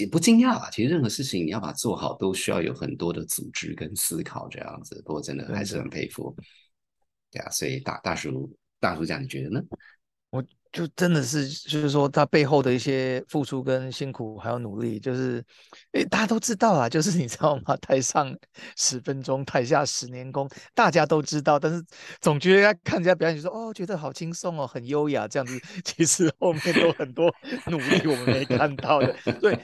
[0.00, 0.68] 也不惊讶吧？
[0.72, 5.00] 其实任何事情你要把它做好，都需要有很多的组织跟思考这样子。
[5.06, 6.36] 不过真的还是很佩服。
[7.30, 9.62] 对啊，所以大大叔大叔讲，你觉得呢？
[10.74, 15.40] 我就真的是，就是说他背后的一些付出跟辛苦还有努力，就是，
[15.92, 17.76] 诶，大家都知道啊，就是你知道吗？
[17.76, 18.36] 台上
[18.76, 21.80] 十分钟，台下十年功，大家都知道，但是
[22.20, 27.32] 总觉得看人家表演就说，哦，觉得好轻松哦，很优雅这样子， 其实后面都很多
[27.70, 29.14] 努力我们没看到的。
[29.40, 29.56] 所以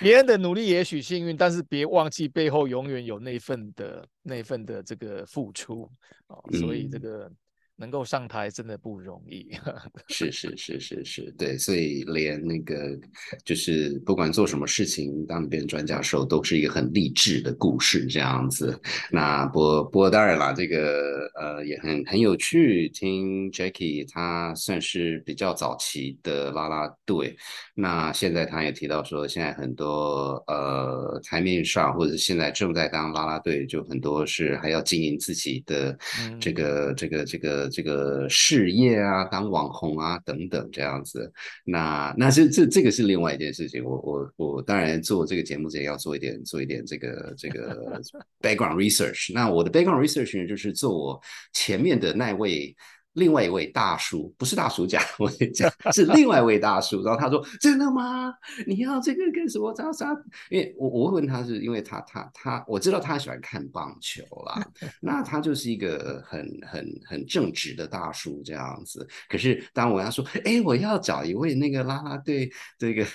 [0.00, 5.86] 别人的努力也许幸运，但是别忘记背后永远有那份的那份的这个付出
[6.28, 7.30] 哦，所以这嗯个。
[7.76, 9.48] 能够上台真的不容易，
[10.08, 12.98] 是是是是是，对，所以连那个
[13.44, 18.80] 就是不管做什么事情，当你变成专家的时候，都是一个很励志的故事这样子。
[19.10, 27.36] 那不过不过当然啦，这个呃也很很有趣，听 Jackie 他算是比较早期的啦啦队，
[27.74, 35.96] 那现在他也提到说，现在很多呃台面上或者现在正在当啦啦队，就很多是还要经营自己的
[36.40, 41.32] 这嗯个、这个这个这个事业啊，当网红啊等等这样子。
[41.64, 43.84] 那那这这这个是另外一件事情。
[43.84, 48.00] 我我我当然做这个节目之前要做一点做一点这个这个
[48.40, 49.32] background research。
[49.34, 51.20] 那我的 background research 呢，就是做我
[51.52, 52.74] 前面的那位。
[53.14, 57.02] 另外一位大叔不是大叔讲，我跟你讲是另外一位大叔。
[57.02, 58.32] 然后他说：“真的吗？
[58.66, 59.74] 你要这个干什么？
[59.74, 60.16] 啥啥？”
[60.50, 64.66] 因为我我会问他，是因为他他他我知道他喜欢看棒球啦，
[65.00, 69.06] 那他就是一个很很很正直的大叔这样子。
[69.28, 73.06] 可是当我跟他说：“哎，我要找一位那个啦啦队这个”，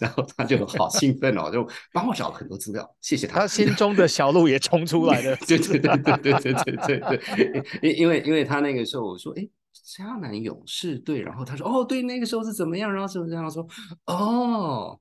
[0.00, 3.40] 然后他就好兴奋哦，就帮我找了很多资料，谢谢他。
[3.40, 9.48] 他心中的小鹿也冲出来了， 对对对对对对对对对，因因为因为他那个时候我说，哎，
[9.86, 13.66] 迦南勇士队，然后他说，哦，对，那个时候是怎么样，然后怎么样，我说，
[14.06, 14.98] 哦，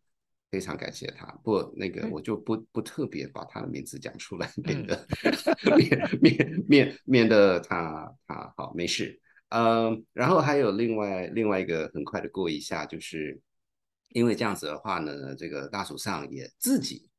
[0.52, 5.08] 非常感谢他，不那个我就不不特别把他的名字讲出来，免得
[5.78, 9.20] 免免免免得他他好没事，
[9.50, 13.40] 嗯，然后还有另外另外一个很快的过一下就是。
[14.10, 17.10] 因为这样子的话呢，这个大手上也自己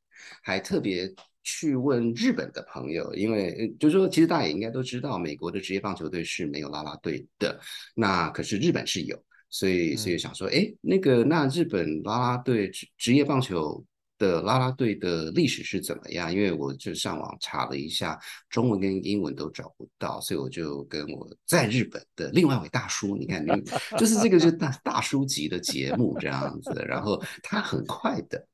[0.42, 1.12] 还特别
[1.42, 7.60] 去问日本的朋友，因为就是说，其实大家也应该都知道，美国的职业棒球队是没有啦啦队的，
[7.94, 13.84] 那可是日本是有，所以所以想说，哎，那个那日本啦啦队职职业棒球。
[14.18, 16.32] 的啦啦队的历史是怎么样？
[16.32, 18.18] 因为我就上网查了一下，
[18.50, 23.50] 中文跟英文都找不到，所以我就跟我在日本的另外一位大叔，你看，你
[23.96, 28.44] 就是这个就大大叔级的节目这样子，然后他很快的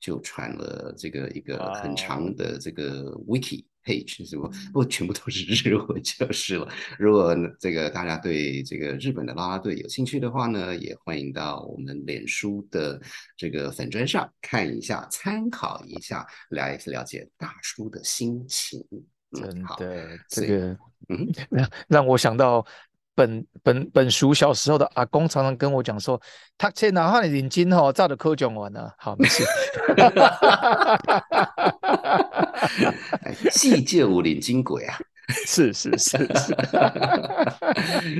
[0.00, 3.64] 就传了这个一个很长的这个 wiki。
[3.84, 4.48] Page 是不？
[4.48, 6.68] 不过全部都是日文就是了。
[6.98, 13.00] 如果这个大家对这个日本的啦啦队有兴趣的话呢，也欢迎到我们脸书的
[13.36, 18.84] 这个粉砖上看一下，参考一下，来了解大叔的心情。
[19.32, 20.76] 真的，这个
[21.08, 22.64] 嗯，让 让我想到。
[23.14, 26.18] 本本本叔小时候的阿公常常跟我讲说，
[26.56, 29.44] 他切哪怕你领金吼，照着科讲完了，好没事。
[33.50, 34.98] 细借五领金鬼啊！
[35.46, 36.58] 是是是是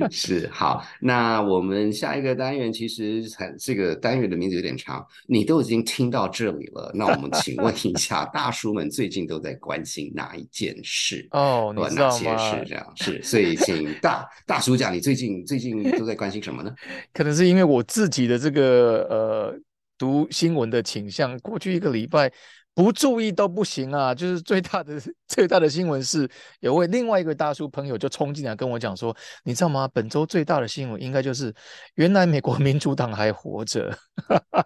[0.40, 11.26] 是好，那我们下一个单元其实很这个单元的名字有点长，你都已经听到这里了，那我们请问一下，大叔们最近都在关心哪一件事？
[11.32, 12.38] 哦，你知道吗？
[12.38, 16.72] 是这样，是，所以请大大叔讲，你最近最近都在关心什么呢？
[17.12, 19.58] 可能是因为我自己的这个呃
[19.98, 22.32] 读新闻的倾向，过去一个礼拜。
[22.74, 24.14] 不注意都不行啊！
[24.14, 24.98] 就是最大的
[25.28, 26.26] 最大的新闻是，
[26.60, 29.14] 有位另外一个大叔朋友就冲进来跟我讲说
[29.44, 29.86] ：“你知道吗？
[29.92, 31.54] 本周最大的新闻应该就是
[31.96, 33.94] 原来美国民主党还活着，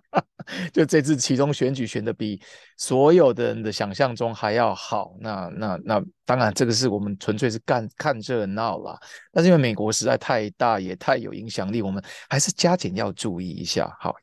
[0.72, 2.40] 就这次其中选举选的比
[2.76, 5.16] 所有的人的想象中还要好。
[5.20, 8.96] 那那那当然，这个是我们纯粹是干看热闹啦。
[9.32, 12.00] 但是因为美国实在太大，也太有影响力，我们
[12.30, 13.92] 还是加紧要注意一下。
[13.98, 14.14] 好。”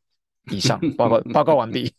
[0.51, 1.91] 以上报告报告完毕，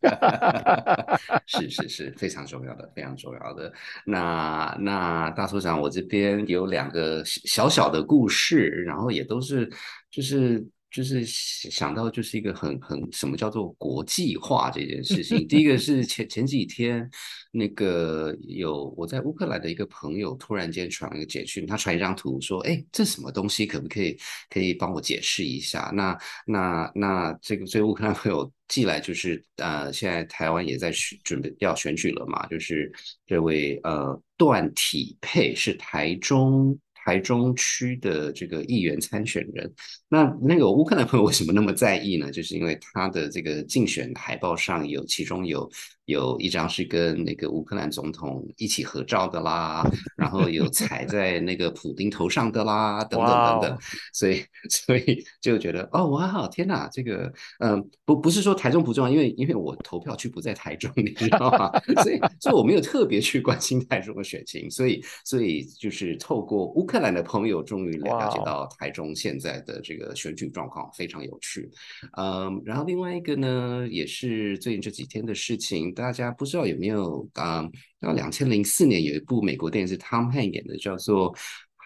[1.46, 3.72] 是是是非常重要的，非常重要的。
[4.04, 9.70] 那那大所长，我这边有两个小小的故事，然后也都是
[10.10, 10.66] 就是。
[10.94, 15.44] 就是想到就是一个很很什么叫做国际化这件事情。
[15.48, 17.10] 第一个是前前几天
[17.50, 23.66] 那个有我在乌克兰的一个朋友突然间传了一个简讯，他传一张图说：“哎，这什么东西？
[23.66, 24.16] 可不可以
[24.48, 26.16] 可以帮我解释一下？”那
[26.46, 32.92] 那那这个这个乌克兰朋友寄来就是呃，现在台湾也在选准备要选举了嘛，就是
[33.26, 36.78] 这位呃段体配是台中。
[37.04, 39.70] 台中区的这个议员参选人，
[40.08, 42.30] 那那个乌克兰朋友为什么那么在意呢？
[42.30, 45.70] 就是因为他的这个竞选海报上有，其中有。
[46.06, 49.82] 有一张是跟那个乌克兰总统一起合照的啦，
[50.16, 53.78] 然后有踩在那个普丁头上的啦，等等等等，
[54.12, 61.70] 所以所以就觉得哦哇，天哪，这个嗯不不是说台中不重要，因为因为我投票区不在台中，你知道吗？
[62.02, 71.70] 所以所以我没有特别去关心台中的选情，所以所以就是透过乌克兰的朋友，终于了解到台中现在的这个选举状况非常有趣，
[72.18, 75.93] 嗯，然后另外一个呢，也是最近这几天的事情。
[75.94, 77.66] 大家不知道有没有啊？
[78.00, 81.34] 到两千零四年有一部美国电影是 Tom Hanks 演的，叫做。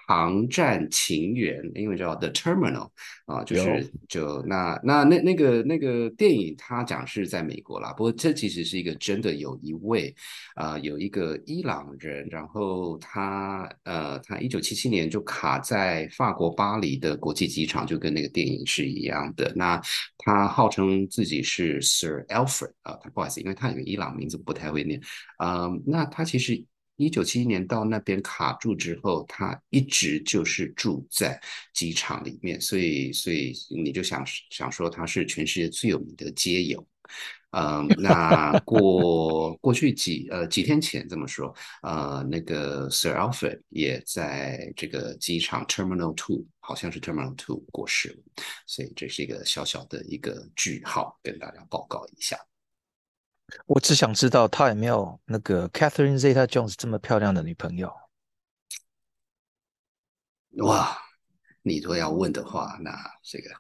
[0.09, 2.89] 航站情缘，英文叫 The Terminal
[3.27, 7.93] 啊，就是就那那那那个那个电影，它讲是在美国啦。
[7.93, 10.15] 不过这其实是一个真的，有一位
[10.55, 19.53] 啊，有一个伊朗人，然后他呃，他一九七七年就卡在法国巴黎的国际机场，就跟那个电影是一样的。
[19.55, 19.79] 那
[20.17, 24.99] 他号称自己是 Sir Alfred 啊，他不好意思，因为他有个伊朗名字不太会念
[25.37, 25.69] 啊。
[25.85, 26.65] 那他其实。
[26.99, 31.41] 一九七一年到那边卡住之后，他一直就是住在
[31.73, 36.85] 机场里面，所以所以你就想想说他是全世界最有名的街友，
[37.53, 52.37] 嗯，那 过过去几呃几天前这么说，呃，那个 Sir Alfred 也在这个机场 Terminal Two，好像是 Terminal Two 过世了，所以这是一个小小的一个句号，跟大家报告一下。
[53.67, 57.93] 我只想知道他有没有那个 Catherine Zeta-Jones 这么漂亮的女朋友。
[60.59, 60.99] 哇，
[61.63, 62.91] 你如果要问的话，那
[63.23, 63.51] 这个。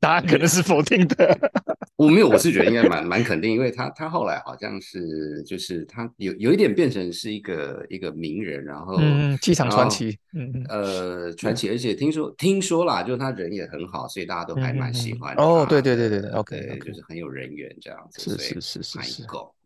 [0.00, 1.52] 答案可能是否定的，
[2.00, 19.22] 我没有，我是觉得应该蛮蛮肯定，因为他他后来好像是就是他有有一点变成是一个一个名人，然后嗯，机场传奇，嗯嗯，呃，传奇，而且听说听说啦，就是他人也很好，所以大家都还蛮喜欢哦，对对对对对，OK，就是很有人缘这样子，是是是是是，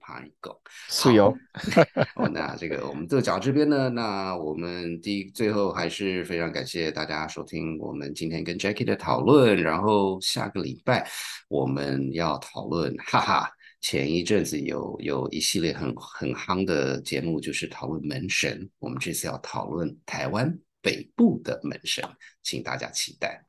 [0.07, 0.61] 拍狗。
[0.89, 1.35] 是有。
[2.17, 11.09] 哦，那这个我们就讲这边呢，那我们第最后还是非常感谢大家收听我们今天跟 Jackie 的讨论，然后下个礼拜
[11.49, 13.51] 我们要讨论，哈哈。
[13.81, 18.67] 前一阵子有有一系列很很夯的节目，就是讨论门神。
[18.79, 22.03] 我们这次要讨论台湾北部的门神，
[22.43, 23.45] 请大家期待。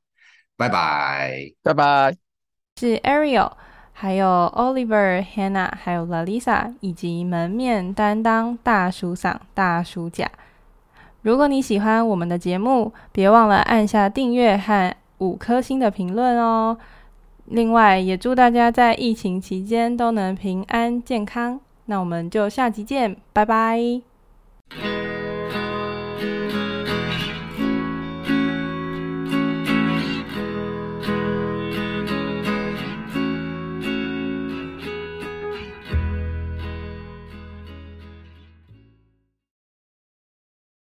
[0.58, 2.18] 拜拜，拜拜。
[2.78, 3.50] 是 Ariel，
[3.98, 10.30] 还有 Oliver、Hannah，还有 Lalisa，以及门面担当大叔嗓、大叔甲。
[11.22, 16.78] 如果你喜欢我们的节目，别忘了按下订阅和五颗星的评论哦。
[17.46, 21.60] 另外，也祝大家在疫情期间都能平安健康。
[21.86, 24.02] 那我们就下集见，拜拜。